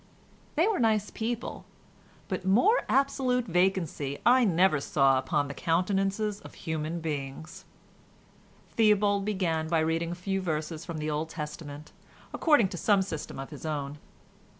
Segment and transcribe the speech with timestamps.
[0.55, 1.63] They were nice people,
[2.27, 7.65] but more absolute vacancy I never saw upon the countenances of human beings.
[8.71, 11.91] Theobald began by reading a few verses from the Old Testament,
[12.33, 13.99] according to some system of his own.